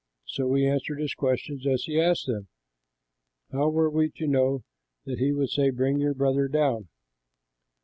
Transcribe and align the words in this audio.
So 0.25 0.47
we 0.47 0.65
answered 0.65 0.99
his 0.99 1.13
questions 1.13 1.67
as 1.67 1.83
he 1.83 2.01
asked 2.01 2.25
them. 2.25 2.47
How 3.51 3.69
were 3.69 3.87
we 3.87 4.09
to 4.15 4.25
know 4.25 4.63
that 5.05 5.19
he 5.19 5.31
would 5.31 5.49
say, 5.51 5.69
'Bring 5.69 5.99
your 5.99 6.15
brother 6.15 6.47
down'?" 6.47 6.87